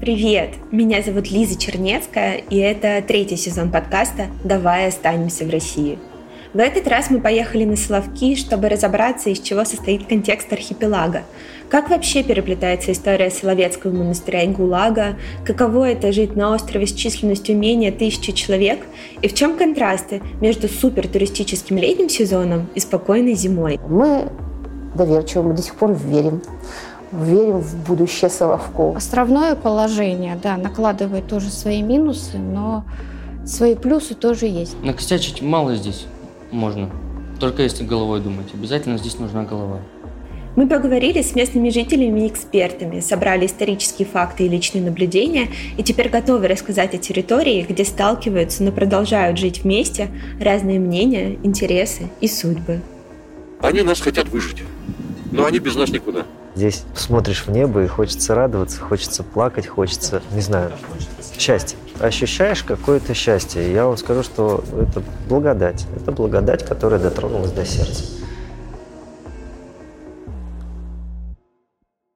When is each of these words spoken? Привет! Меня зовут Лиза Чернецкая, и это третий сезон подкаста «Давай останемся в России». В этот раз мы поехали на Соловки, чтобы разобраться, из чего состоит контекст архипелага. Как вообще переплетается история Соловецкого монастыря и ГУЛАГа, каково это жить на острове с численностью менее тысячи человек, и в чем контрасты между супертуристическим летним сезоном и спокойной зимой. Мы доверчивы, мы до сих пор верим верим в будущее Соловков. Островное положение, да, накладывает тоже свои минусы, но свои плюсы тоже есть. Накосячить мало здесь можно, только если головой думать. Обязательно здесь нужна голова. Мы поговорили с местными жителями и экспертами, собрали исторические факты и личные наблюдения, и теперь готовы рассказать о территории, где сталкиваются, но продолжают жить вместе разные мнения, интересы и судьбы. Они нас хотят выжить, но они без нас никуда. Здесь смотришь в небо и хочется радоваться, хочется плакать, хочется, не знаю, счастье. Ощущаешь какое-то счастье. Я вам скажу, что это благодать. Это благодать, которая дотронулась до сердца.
Привет! 0.00 0.54
Меня 0.70 1.02
зовут 1.02 1.30
Лиза 1.30 1.58
Чернецкая, 1.58 2.36
и 2.48 2.56
это 2.56 3.04
третий 3.06 3.36
сезон 3.36 3.70
подкаста 3.70 4.28
«Давай 4.42 4.86
останемся 4.88 5.44
в 5.44 5.50
России». 5.50 5.98
В 6.54 6.58
этот 6.58 6.88
раз 6.88 7.10
мы 7.10 7.20
поехали 7.20 7.66
на 7.66 7.76
Соловки, 7.76 8.34
чтобы 8.34 8.70
разобраться, 8.70 9.28
из 9.28 9.40
чего 9.40 9.66
состоит 9.66 10.06
контекст 10.06 10.50
архипелага. 10.54 11.24
Как 11.68 11.90
вообще 11.90 12.22
переплетается 12.22 12.92
история 12.92 13.28
Соловецкого 13.28 13.94
монастыря 13.94 14.44
и 14.44 14.48
ГУЛАГа, 14.48 15.18
каково 15.44 15.90
это 15.90 16.12
жить 16.12 16.34
на 16.34 16.54
острове 16.54 16.86
с 16.86 16.94
численностью 16.94 17.58
менее 17.58 17.92
тысячи 17.92 18.32
человек, 18.32 18.80
и 19.20 19.28
в 19.28 19.34
чем 19.34 19.58
контрасты 19.58 20.22
между 20.40 20.68
супертуристическим 20.68 21.76
летним 21.76 22.08
сезоном 22.08 22.70
и 22.74 22.80
спокойной 22.80 23.34
зимой. 23.34 23.78
Мы 23.86 24.32
доверчивы, 24.94 25.48
мы 25.48 25.54
до 25.54 25.62
сих 25.62 25.74
пор 25.74 25.92
верим 25.92 26.40
верим 27.12 27.58
в 27.58 27.86
будущее 27.86 28.30
Соловков. 28.30 28.96
Островное 28.96 29.54
положение, 29.54 30.38
да, 30.42 30.56
накладывает 30.56 31.26
тоже 31.26 31.50
свои 31.50 31.82
минусы, 31.82 32.38
но 32.38 32.84
свои 33.44 33.74
плюсы 33.74 34.14
тоже 34.14 34.46
есть. 34.46 34.80
Накосячить 34.82 35.42
мало 35.42 35.74
здесь 35.74 36.06
можно, 36.50 36.90
только 37.38 37.62
если 37.62 37.84
головой 37.84 38.20
думать. 38.20 38.48
Обязательно 38.54 38.98
здесь 38.98 39.18
нужна 39.18 39.44
голова. 39.44 39.78
Мы 40.56 40.66
поговорили 40.68 41.22
с 41.22 41.36
местными 41.36 41.70
жителями 41.70 42.24
и 42.24 42.28
экспертами, 42.28 42.98
собрали 42.98 43.46
исторические 43.46 44.06
факты 44.06 44.46
и 44.46 44.48
личные 44.48 44.82
наблюдения, 44.82 45.48
и 45.76 45.82
теперь 45.84 46.08
готовы 46.08 46.48
рассказать 46.48 46.92
о 46.92 46.98
территории, 46.98 47.64
где 47.68 47.84
сталкиваются, 47.84 48.64
но 48.64 48.72
продолжают 48.72 49.38
жить 49.38 49.62
вместе 49.62 50.08
разные 50.40 50.80
мнения, 50.80 51.38
интересы 51.44 52.10
и 52.20 52.26
судьбы. 52.26 52.80
Они 53.60 53.82
нас 53.82 54.00
хотят 54.00 54.28
выжить, 54.28 54.64
но 55.30 55.46
они 55.46 55.60
без 55.60 55.76
нас 55.76 55.90
никуда. 55.90 56.26
Здесь 56.54 56.84
смотришь 56.94 57.46
в 57.46 57.50
небо 57.50 57.82
и 57.82 57.86
хочется 57.86 58.34
радоваться, 58.34 58.80
хочется 58.80 59.22
плакать, 59.22 59.66
хочется, 59.66 60.22
не 60.32 60.40
знаю, 60.40 60.72
счастье. 61.38 61.78
Ощущаешь 62.00 62.64
какое-то 62.64 63.14
счастье. 63.14 63.72
Я 63.72 63.86
вам 63.86 63.96
скажу, 63.96 64.22
что 64.22 64.64
это 64.80 65.02
благодать. 65.28 65.86
Это 65.96 66.12
благодать, 66.12 66.64
которая 66.64 66.98
дотронулась 66.98 67.52
до 67.52 67.64
сердца. 67.64 68.04